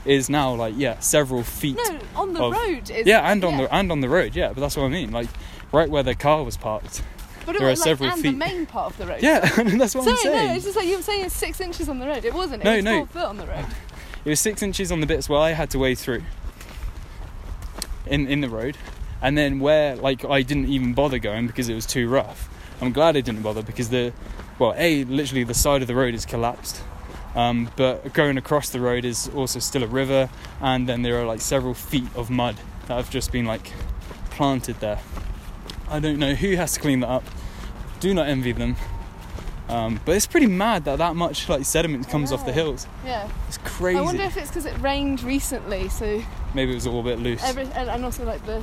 [0.05, 1.77] is now like yeah, several feet.
[1.77, 2.89] No, on the of- road.
[2.89, 4.49] Is, Yeah, and on the and on the road, yeah.
[4.49, 5.29] But that's what I mean, like
[5.71, 7.01] right where the car was parked.
[7.45, 8.31] but it there are was like, several and feet.
[8.31, 9.21] the main part of the road.
[9.23, 9.39] Yeah,
[9.79, 10.47] that's what I'm saying.
[10.47, 12.23] no, it's just like you were saying it's six inches on the road.
[12.25, 12.63] It wasn't.
[12.63, 13.05] It No, was no.
[13.07, 13.65] foot on the road.
[14.25, 16.23] It was six inches on the bits where I had to wade through
[18.05, 18.77] in in the road,
[19.23, 22.49] and then where like I didn't even bother going because it was too rough.
[22.81, 24.13] I'm glad I didn't bother because the
[24.59, 26.83] well, a literally the side of the road is collapsed,
[27.33, 30.29] um, but going across the road is also still a river,
[30.62, 32.57] and then there are like several feet of mud
[32.88, 33.71] that have just been like
[34.29, 34.99] planted there.
[35.89, 37.23] I don't know who has to clean that up.
[37.99, 38.75] Do not envy them.
[39.69, 42.86] Um, but it's pretty mad that that much like sediment comes off the hills.
[43.05, 43.29] Yeah.
[43.47, 43.97] It's crazy.
[43.97, 46.21] I wonder if it's because it rained recently, so
[46.53, 47.41] Maybe it was all a bit loose.
[47.43, 48.62] every and, and also like the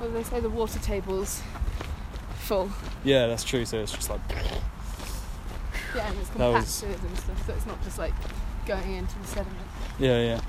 [0.00, 1.42] do they say the water tables
[2.38, 2.70] full.
[3.04, 3.64] yeah, that's true.
[3.64, 4.20] So it's just like
[5.94, 8.14] Yeah, and it's compacted was- and stuff, so it's not just like
[8.66, 9.58] going into the sediment.
[9.98, 10.40] yeah, yeah.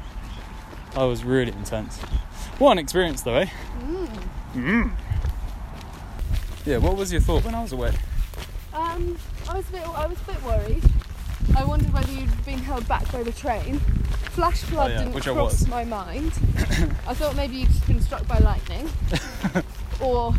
[0.95, 1.97] That was really intense.
[2.59, 3.45] What an experience, though, eh?
[4.53, 4.91] Mm.
[6.65, 6.77] Yeah.
[6.77, 7.93] What was your thought when I was away?
[8.73, 9.17] Um,
[9.49, 10.83] I was a bit I was a bit worried.
[11.57, 13.79] I wondered whether you'd been held back by the train.
[14.31, 16.31] Flash oh, flood Oh, yeah, didn't which cross my mind.
[17.07, 18.89] I thought maybe you'd just been struck by lightning,
[20.01, 20.33] or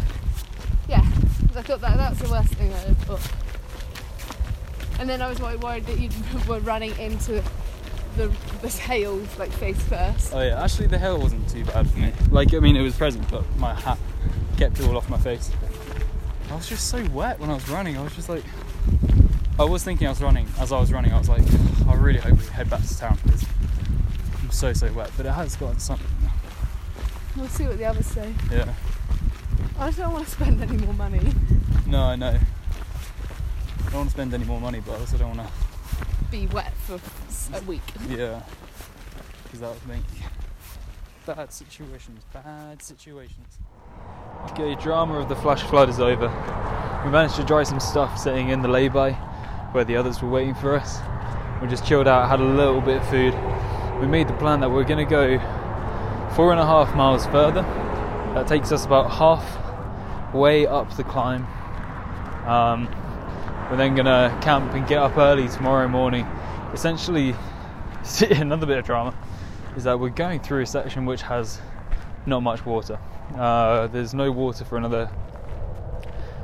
[0.89, 3.31] yeah, I thought that that's the worst thing I had thought.
[4.99, 6.09] And then I was worried that you
[6.49, 7.43] were running into
[8.17, 10.33] the this hail like face first.
[10.35, 12.13] Oh yeah, actually the hail wasn't too bad for me.
[12.31, 13.99] Like I mean, it was present, but my hat
[14.57, 15.51] kept it all off my face.
[16.51, 17.97] I was just so wet when I was running.
[17.97, 18.45] I was just like,
[19.59, 20.47] I was thinking I was running.
[20.59, 21.43] As I was running, I was like,
[21.89, 23.45] I really hope we head back to town because
[24.53, 25.11] so so wet.
[25.17, 26.07] But it has gotten something.
[27.37, 28.33] We'll see what the others say.
[28.51, 28.73] Yeah.
[29.79, 31.21] I just don't want to spend any more money.
[31.87, 32.39] No, I know.
[32.39, 35.55] I don't want to spend any more money, but I also don't want to
[36.31, 37.01] be wet for
[37.57, 37.83] a week.
[38.09, 38.43] Yeah.
[39.45, 40.05] Because that would make
[41.27, 43.59] bad situations, bad situations.
[44.51, 46.29] Okay, drama of the flash flood is over.
[47.05, 49.13] We managed to dry some stuff sitting in the lay-by
[49.73, 50.99] where the others were waiting for us.
[51.61, 53.35] We just chilled out, had a little bit of food.
[54.01, 55.39] We made the plan that we're going to go
[56.35, 57.63] four and a half miles further.
[58.35, 59.45] That takes us about half
[60.35, 61.47] way up the climb.
[62.47, 62.87] Um,
[63.71, 66.27] we're then going to camp and get up early tomorrow morning.
[66.73, 67.35] Essentially,
[68.31, 69.15] another bit of drama
[69.77, 71.61] is that we're going through a section which has
[72.27, 72.99] not much water.
[73.37, 75.11] Uh, there's no water for another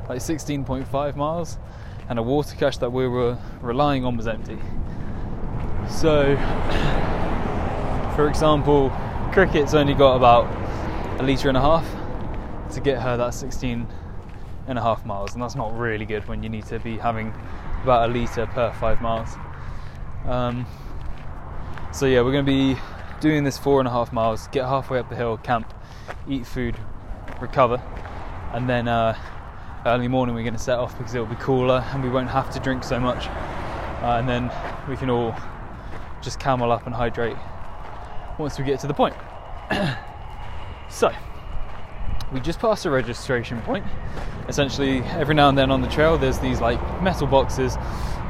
[0.09, 1.59] like 16.5 miles,
[2.09, 4.59] and a water cache that we were relying on was empty.
[5.89, 6.35] So,
[8.19, 8.91] for example,
[9.33, 10.47] Cricket's only got about
[11.21, 11.87] a litre and a half
[12.73, 13.87] to get her that 16
[14.67, 17.33] and a half miles, and that's not really good when you need to be having
[17.85, 19.37] about a litre per five miles.
[20.27, 20.67] Um,
[21.93, 22.77] so yeah, we're going to be
[23.21, 25.73] doing this four and a half miles, get halfway up the hill, camp,
[26.29, 26.77] eat food,
[27.41, 27.81] recover,
[28.53, 29.17] and then uh,
[29.87, 32.31] early morning we're going to set off because it will be cooler and we won't
[32.31, 34.51] have to drink so much, uh, and then
[34.89, 35.37] we can all
[36.21, 37.37] just camel up and hydrate
[38.39, 39.15] once we get to the point.
[40.89, 41.13] so
[42.33, 43.85] we just passed a registration point.
[44.49, 47.77] Essentially, every now and then on the trail, there's these like metal boxes,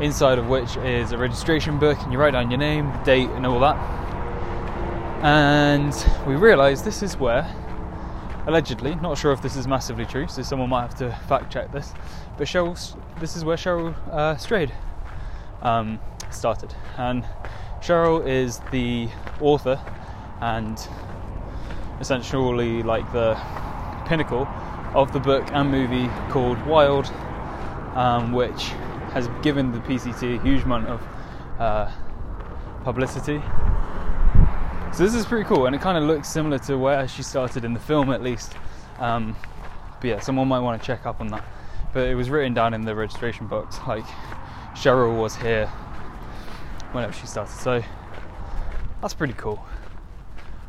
[0.00, 3.28] inside of which is a registration book, and you write down your name, the date,
[3.30, 3.76] and all that.
[5.24, 5.92] And
[6.26, 7.44] we realised this is where,
[8.46, 11.72] allegedly, not sure if this is massively true, so someone might have to fact check
[11.72, 11.92] this,
[12.36, 12.76] but Cheryl,
[13.18, 14.72] this is where Cheryl uh, Strayed
[15.62, 15.98] um,
[16.30, 16.72] started.
[16.96, 17.24] And
[17.80, 19.08] Cheryl is the
[19.40, 19.80] author
[20.40, 20.88] and
[22.01, 23.35] essentially like the
[24.07, 24.46] pinnacle
[24.94, 27.07] of the book and movie called Wild,
[27.94, 28.64] um, which
[29.12, 31.03] has given the PCT a huge amount of
[31.59, 31.90] uh,
[32.85, 33.42] publicity.
[34.92, 37.64] So this is pretty cool, and it kind of looks similar to where she started
[37.64, 38.55] in the film, at least.
[38.98, 39.37] Um,
[40.01, 41.44] but yeah, someone might want to check up on that.
[41.92, 44.05] But it was written down in the registration box, like
[44.74, 45.66] Cheryl was here
[46.92, 47.55] whenever she started.
[47.55, 47.83] So
[49.01, 49.64] that's pretty cool.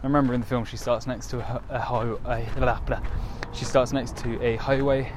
[0.02, 2.48] I remember in the film she starts next to a, a highway.
[2.56, 3.02] Blah, blah.
[3.54, 5.12] She starts next to a highway,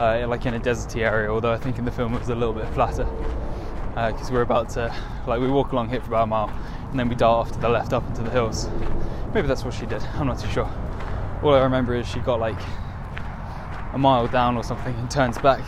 [0.00, 1.28] uh, like in a deserty area.
[1.28, 3.06] Although I think in the film it was a little bit flatter
[3.94, 4.94] because we're about to,
[5.26, 6.48] like, we walk along here for about a mile,
[6.90, 8.68] and then we dart off to the left up into the hills.
[9.34, 10.00] Maybe that's what she did.
[10.14, 10.70] I'm not too sure.
[11.42, 12.58] All I remember is she got like
[13.92, 15.64] a mile down or something and turns back,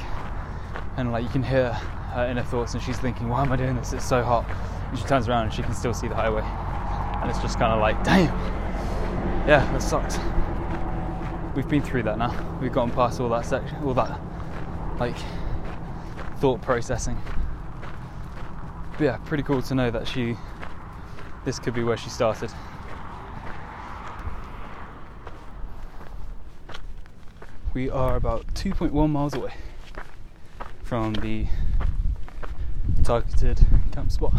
[0.97, 3.77] and like you can hear her inner thoughts, and she's thinking, "Why am I doing
[3.77, 3.93] this?
[3.93, 4.47] It's so hot."
[4.89, 6.43] And she turns around and she can still see the highway,
[7.21, 8.35] and it's just kind of like, "Damn,
[9.49, 10.19] yeah, that sucks."
[11.55, 12.59] We've been through that now.
[12.61, 14.21] We've gotten past all that section, all that
[15.01, 15.17] like
[16.37, 17.19] thought processing.
[18.93, 20.37] But yeah, pretty cool to know that she.
[21.45, 22.53] This could be where she started.
[27.73, 29.55] We are about 2.1 miles away
[30.83, 31.47] from the
[33.05, 34.35] targeted camp spot.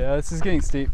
[0.00, 0.88] Yeah, this is getting steep.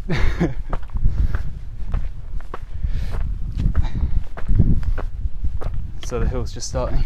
[6.05, 7.05] so the hill's just starting.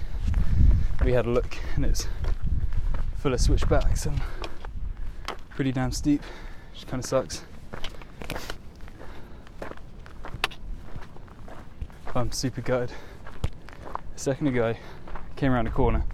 [1.04, 2.08] We had a look and it's
[3.18, 4.18] full of switchbacks and
[5.50, 6.22] pretty damn steep,
[6.72, 7.44] which kind of sucks.
[12.14, 12.92] I'm super gutted.
[14.16, 14.78] A second ago, I
[15.36, 16.06] came around a corner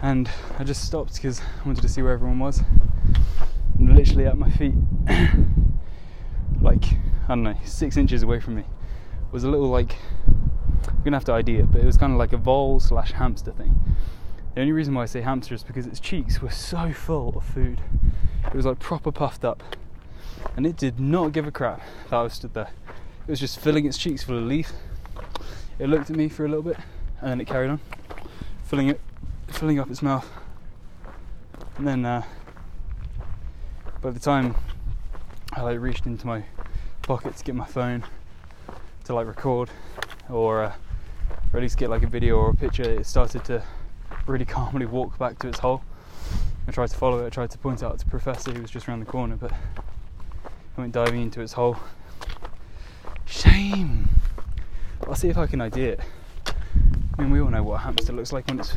[0.00, 2.62] and I just stopped because I wanted to see where everyone was.
[3.94, 4.74] Literally at my feet,
[6.60, 6.84] like,
[7.24, 8.64] I don't know, six inches away from me,
[9.30, 9.94] was a little like,
[10.26, 13.12] I'm gonna have to ID it, but it was kind of like a vole slash
[13.12, 13.74] hamster thing.
[14.54, 17.44] The only reason why I say hamster is because its cheeks were so full of
[17.44, 17.80] food.
[18.46, 19.62] It was like proper puffed up.
[20.56, 21.80] And it did not give a crap
[22.10, 22.70] that I was stood there.
[23.26, 24.72] It was just filling its cheeks full of leaf.
[25.78, 26.76] It looked at me for a little bit
[27.20, 27.80] and then it carried on,
[28.64, 29.00] filling it,
[29.48, 30.28] filling up its mouth.
[31.78, 32.22] And then uh,
[34.04, 34.54] by the time
[35.54, 36.44] I like reached into my
[37.00, 38.04] pocket to get my phone
[39.04, 39.70] to like record
[40.28, 40.74] or, uh,
[41.50, 43.62] or at least get like a video or a picture, it started to
[44.26, 45.82] really calmly walk back to its hole.
[46.68, 48.86] I tried to follow it, I tried to point out to Professor who was just
[48.86, 51.78] around the corner, but I went diving into its hole.
[53.24, 54.10] Shame!
[55.06, 56.00] I'll see if I can ID it.
[56.46, 58.76] I mean, we all know what a hamster looks like when it's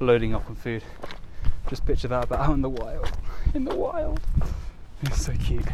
[0.00, 0.82] loading up on food.
[1.68, 3.08] Just picture that, but out in the wild.
[3.54, 4.18] In the wild.
[5.02, 5.66] It's so cute.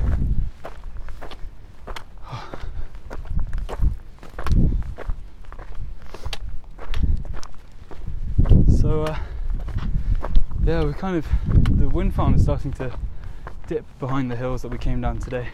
[8.68, 9.16] So uh,
[10.64, 11.26] yeah, we're kind of
[11.78, 12.92] the wind farm is starting to
[13.68, 15.48] dip behind the hills that we came down today.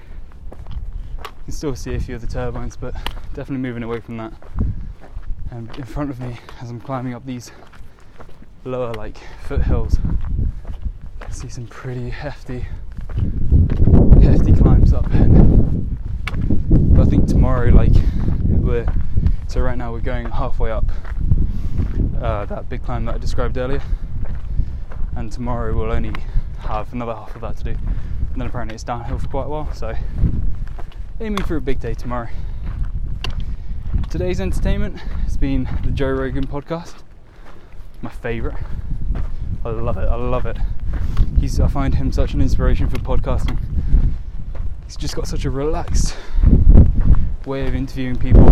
[1.18, 2.94] You can still see a few of the turbines, but
[3.34, 4.32] definitely moving away from that.
[5.50, 7.50] And in front of me, as I'm climbing up these
[8.64, 9.98] lower like foothills,
[11.34, 12.60] see some pretty hefty,
[14.22, 15.04] hefty climbs up.
[16.70, 17.92] But I think tomorrow, like
[18.46, 18.86] we're
[19.48, 20.84] so right now we're going halfway up
[22.20, 23.82] uh, that big climb that I described earlier,
[25.16, 26.12] and tomorrow we'll only
[26.60, 29.48] have another half of that to do, and then apparently it's downhill for quite a
[29.48, 29.72] while.
[29.74, 29.92] So
[31.20, 32.28] aiming for a big day tomorrow.
[34.08, 37.02] Today's entertainment has been the Joe Rogan podcast.
[38.02, 38.62] My favourite.
[39.64, 40.08] I love it.
[40.08, 40.58] I love it.
[41.44, 41.60] He's.
[41.60, 43.58] I find him such an inspiration for podcasting.
[44.86, 46.16] He's just got such a relaxed
[47.44, 48.46] way of interviewing people.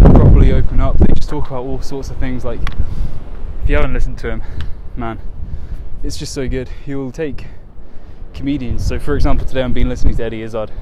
[0.00, 0.96] Properly open up.
[0.96, 2.42] They just talk about all sorts of things.
[2.42, 2.58] Like,
[3.62, 4.42] if you haven't listened to him,
[4.96, 5.20] man,
[6.02, 6.70] it's just so good.
[6.86, 7.48] He will take
[8.32, 8.86] comedians.
[8.86, 10.72] So, for example, today I've been listening to Eddie Izzard,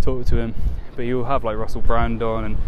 [0.00, 0.56] talk to him,
[0.96, 2.58] but you'll have like Russell Brand on and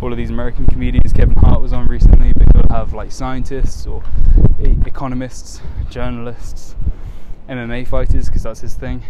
[0.00, 1.12] all of these American comedians.
[1.12, 4.04] Kevin Hart was on recently, but you'll have like scientists or
[4.60, 6.76] economists, journalists,
[7.48, 9.02] MMA fighters, because that's his thing.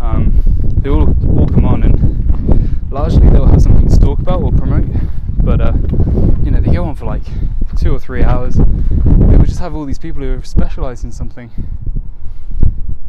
[0.00, 0.42] Um,
[0.82, 4.86] they all all come on and largely they'll have something to talk about or promote,
[5.42, 5.72] but uh,
[6.44, 7.22] you know they go on for like
[7.76, 8.54] two or three hours.
[8.54, 11.50] They will just have all these people who are specialised in something,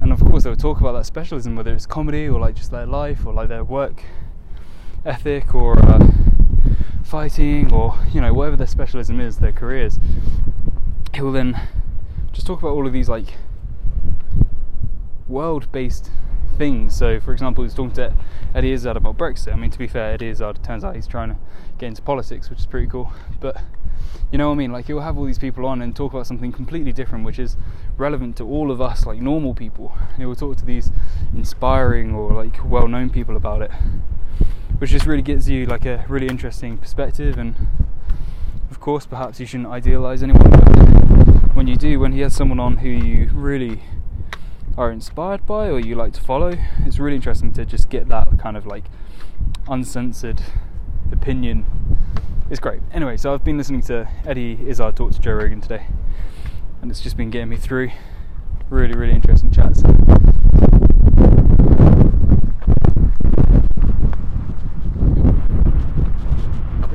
[0.01, 2.71] and of course they will talk about that specialism, whether it's comedy or like just
[2.71, 4.03] their life or like their work
[5.05, 6.11] ethic or uh,
[7.03, 9.99] fighting or you know whatever their specialism is, their careers.
[11.13, 11.59] He will then
[12.31, 13.35] just talk about all of these like
[15.29, 16.09] world-based
[16.57, 16.95] things.
[16.95, 18.13] So, for example, he's talking to
[18.53, 19.53] Eddie Izzard about Brexit.
[19.53, 21.37] I mean, to be fair, Eddie Izzard turns out he's trying to
[21.77, 23.13] get into politics, which is pretty cool.
[23.39, 23.61] But
[24.31, 24.71] you know what I mean?
[24.71, 27.55] Like, he'll have all these people on and talk about something completely different, which is
[27.97, 29.95] relevant to all of us, like normal people.
[30.09, 30.91] And he will talk to these
[31.33, 33.71] inspiring or like well-known people about it,
[34.79, 37.37] which just really gives you like a really interesting perspective.
[37.37, 37.55] And
[38.69, 42.59] of course, perhaps you shouldn't idealize anyone, but when you do, when he has someone
[42.59, 43.81] on who you really
[44.79, 46.53] are inspired by or you like to follow,
[46.85, 48.85] it's really interesting to just get that kind of like
[49.67, 50.41] uncensored
[51.11, 51.65] opinion.
[52.49, 52.79] It's great.
[52.93, 55.85] Anyway, so I've been listening to Eddie Izzard talk to Joe Rogan today,
[56.81, 57.91] and it's just been getting me through
[58.69, 59.83] really, really interesting chats.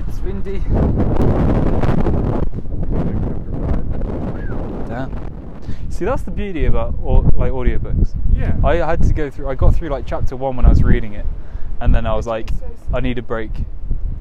[0.08, 0.60] It's windy.
[4.88, 5.34] Damn.
[6.04, 8.14] See, that's the beauty about au- like audiobooks.
[8.30, 8.54] Yeah.
[8.62, 9.48] I had to go through.
[9.48, 11.24] I got through like chapter one when I was reading it,
[11.80, 12.50] and then I was like,
[12.92, 13.50] I need a break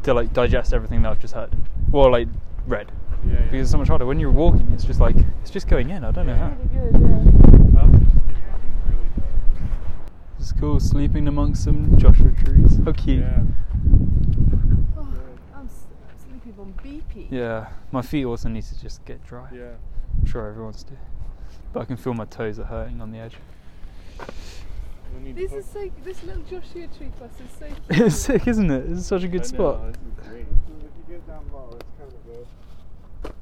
[0.04, 1.54] to like digest everything that I've just heard,
[1.92, 2.30] or like
[2.68, 2.90] read,
[3.26, 3.42] Yeah, yeah.
[3.42, 4.72] because it's so much harder when you're walking.
[4.72, 6.06] It's just like it's just going in.
[6.06, 6.56] I don't know how.
[6.74, 7.80] Really good, yeah.
[7.80, 9.70] I also just get fucking really tired.
[10.40, 12.80] It's cool sleeping amongst some Joshua trees.
[12.86, 13.26] How cute.
[13.26, 13.44] Yeah.
[14.98, 15.08] Oh,
[15.54, 17.28] I'm sleeping on BP.
[17.30, 19.50] Yeah, my feet also need to just get dry.
[19.54, 19.72] Yeah.
[20.22, 20.96] I'm sure everyone's do.
[21.74, 23.36] But I can feel my toes are hurting on the edge.
[25.36, 25.90] This is so.
[26.04, 28.08] This little Joshua tree plus is so cute.
[28.08, 28.90] it's sick, isn't it?
[28.90, 29.82] This is such a good I spot.
[29.82, 30.42] know, this is great.
[30.42, 30.48] If
[31.10, 33.34] you get down low, it's kind of good.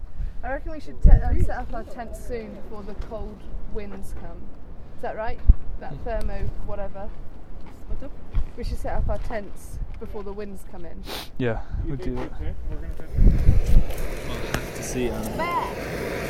[0.44, 3.38] I reckon we should te- um, set up our tent soon before the cold
[3.74, 4.42] winds come.
[4.96, 5.40] Is that right?
[5.80, 7.10] That thermo whatever.
[8.58, 11.04] We should set up our tents before the winds come in.
[11.38, 12.32] Yeah, we'll do think that.
[12.32, 12.56] it's it?
[12.70, 16.21] We're gonna fit I'll have to see um, Bear.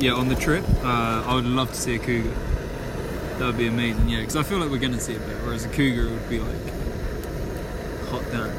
[0.00, 2.34] Yeah, on the trip, uh, I would love to see a cougar.
[3.38, 5.36] That would be amazing, yeah, because I feel like we're going to see a bit,
[5.44, 6.56] whereas a cougar would be like
[8.10, 8.50] hot damn.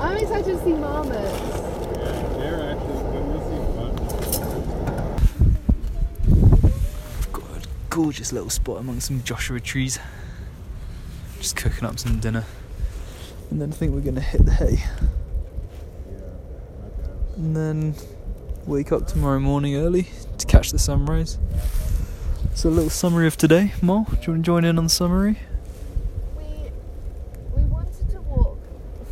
[0.00, 1.12] I'm excited to see marmots.
[1.12, 3.24] Yeah, they're actually good.
[3.26, 3.92] We'll see fun.
[7.32, 7.58] Got a
[7.90, 9.98] gorgeous little spot among some Joshua trees.
[11.40, 12.44] Just cooking up some dinner.
[13.50, 14.82] And then I think we're going to hit the hay.
[17.42, 17.94] And then
[18.66, 20.06] wake up tomorrow morning early
[20.38, 21.38] to catch the sunrise.
[22.54, 23.72] So a little summary of today.
[23.82, 25.40] Mo, do you want to join in on the summary?
[26.38, 26.44] We
[27.56, 28.58] we wanted to walk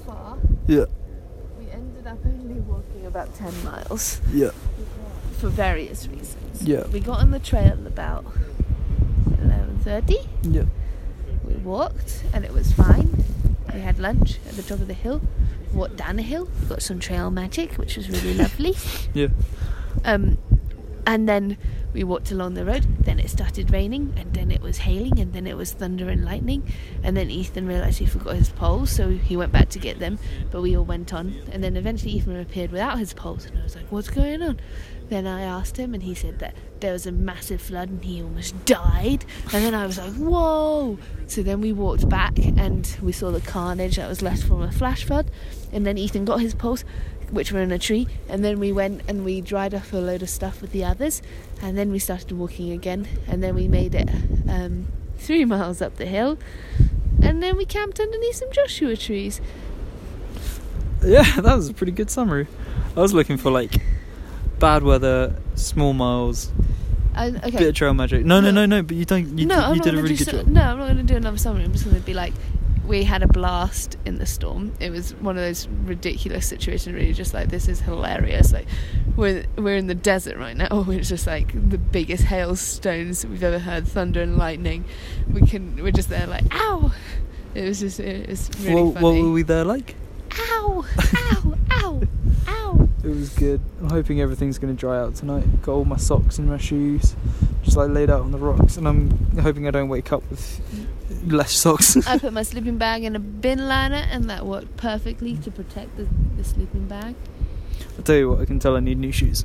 [0.07, 0.39] far.
[0.69, 0.85] Yeah.
[1.59, 4.51] We ended up only walking about ten miles Yeah.
[5.41, 6.63] for various reasons.
[6.63, 6.87] Yeah.
[6.87, 8.25] We got on the trail about
[9.43, 10.19] eleven thirty.
[10.43, 10.67] Yeah.
[11.45, 13.25] We walked and it was fine.
[13.75, 15.21] We had lunch at the top of the hill.
[15.73, 16.49] Walked down a hill.
[16.69, 18.75] Got some trail magic, which was really lovely.
[19.15, 19.29] Yeah.
[20.05, 20.39] Um,
[21.07, 21.59] and then
[21.93, 22.87] we walked along the road.
[23.01, 26.25] Then it started raining, and then it was hailing, and then it was thunder and
[26.25, 26.73] lightning.
[27.03, 30.19] And then Ethan realised he forgot his poles, so he went back to get them.
[30.51, 33.63] But we all went on, and then eventually Ethan appeared without his poles, and I
[33.63, 34.61] was like, "What's going on?"
[35.09, 38.23] Then I asked him, and he said that there was a massive flood and he
[38.23, 39.25] almost died.
[39.53, 43.41] And then I was like, "Whoa!" So then we walked back, and we saw the
[43.41, 45.31] carnage that was left from a flash flood.
[45.73, 46.85] And then Ethan got his poles,
[47.31, 50.23] which were in a tree, and then we went and we dried off a load
[50.23, 51.23] of stuff with the others,
[51.63, 54.09] and then we started walking again, and then we made it
[54.49, 54.87] um,
[55.19, 56.39] three miles up the hill,
[57.23, 59.41] and then we camped underneath some Joshua trees.
[61.03, 62.47] Yeah, that was a pretty good summary.
[62.97, 63.75] I was looking for like
[64.59, 66.51] bad weather, small miles,
[67.15, 67.51] I, okay.
[67.51, 68.25] bit of trail magic.
[68.25, 68.67] No, no, No.
[68.67, 68.83] no.
[68.83, 69.39] But you don't.
[69.39, 70.47] You, no, d- you did a really good so- job.
[70.49, 71.65] No, I'm not going to do another summary.
[71.65, 72.35] I'm just going to be like,
[72.91, 74.73] we had a blast in the storm.
[74.81, 76.93] It was one of those ridiculous situations.
[76.93, 78.53] Really, just like this is hilarious.
[78.53, 78.67] Like
[79.17, 80.85] we're we're in the desert right now.
[80.91, 84.85] It's just like the biggest hailstones we've ever heard, thunder and lightning.
[85.33, 86.93] We can we're just there like ow.
[87.55, 89.05] It was just it was really funny.
[89.05, 89.95] what were we there like?
[90.39, 90.85] Ow!
[91.15, 91.55] Ow!
[91.71, 92.03] Ow!
[92.49, 92.89] Ow!
[93.05, 93.61] It was good.
[93.81, 95.63] I'm hoping everything's going to dry out tonight.
[95.63, 97.15] Got all my socks and my shoes,
[97.63, 100.61] just like laid out on the rocks, and I'm hoping I don't wake up with
[101.27, 101.97] less socks.
[102.07, 105.97] I put my sleeping bag in a bin liner, and that worked perfectly to protect
[105.97, 107.15] the, the sleeping bag.
[107.99, 109.45] I tell you what, I can tell I need new shoes.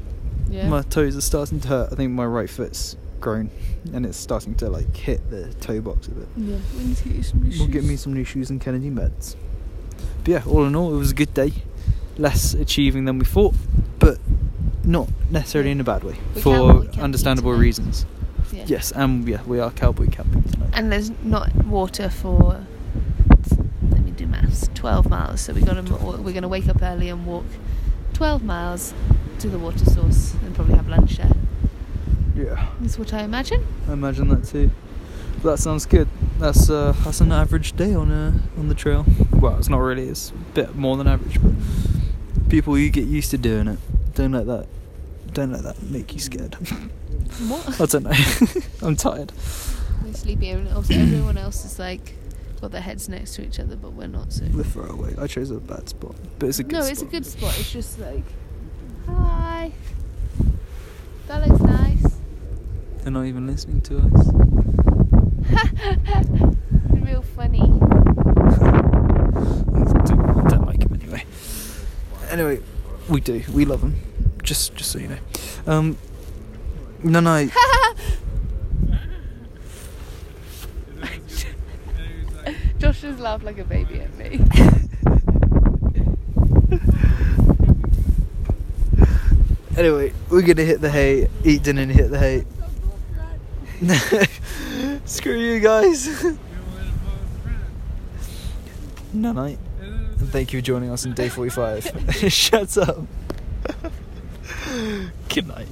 [0.49, 0.69] Yeah.
[0.69, 1.91] My toes are starting to hurt.
[1.91, 3.49] I think my right foot's grown,
[3.93, 6.27] and it's starting to like hit the toe box a bit.
[6.37, 8.61] Yeah, we need to get you some new We'll get me some new shoes and
[8.61, 9.35] Kennedy Meadows.
[10.23, 11.51] But yeah, all in all, it was a good day.
[12.17, 13.55] Less achieving than we thought,
[13.99, 14.19] but
[14.85, 18.05] not necessarily in a bad way We for understandable reasons.
[18.55, 18.63] Yeah.
[18.67, 20.69] Yes, and yeah, we are cowboy camping tonight.
[20.73, 22.65] And there's not water for.
[23.91, 24.69] Let me do maths.
[24.73, 25.41] Twelve miles.
[25.41, 27.45] So we got to we're going to wake up early and walk
[28.13, 28.93] twelve miles
[29.39, 31.31] to the water source and probably have lunch there.
[32.35, 33.65] yeah, That's what I imagine.
[33.89, 34.71] I imagine that too.
[35.43, 36.07] But that sounds good.
[36.39, 39.05] That's uh, that's an average day on uh, on the trail.
[39.33, 40.07] Well, it's not really.
[40.07, 41.51] It's a bit more than average, but
[42.49, 43.79] people you get used to doing it.
[44.13, 44.67] Don't let that.
[45.35, 46.55] Don't let that make you scared.
[47.49, 47.81] What?
[47.81, 48.11] I don't know.
[48.87, 49.33] I'm tired.
[50.03, 52.13] We're sleepy, and also everyone else is like
[52.61, 54.31] got their heads next to each other, but we're not.
[54.31, 55.15] So We're far away.
[55.19, 56.71] I chose a bad spot, but it's a good.
[56.71, 56.91] no, spot.
[56.91, 57.59] it's a good spot.
[57.59, 58.23] It's just like,
[59.05, 59.73] hi.
[61.27, 62.15] That looks nice.
[63.01, 64.27] They're not even listening to us.
[67.05, 67.59] Real funny.
[70.05, 71.25] don't, don't like him anyway.
[72.29, 72.61] Anyway,
[73.09, 73.43] we do.
[73.51, 74.01] We love him.
[74.45, 75.17] Just, just so you know.
[75.67, 75.97] Um,
[77.03, 77.49] no, no.
[82.77, 84.39] Josh just laughed like a baby at me.
[89.77, 92.45] Anyway, we're gonna hit the hay, eat dinner, and hit the hay.
[95.05, 96.23] Screw you guys.
[99.13, 99.59] no night.
[99.81, 102.31] And thank you for joining us on day 45.
[102.31, 103.05] Shut up.
[105.29, 105.67] Good night.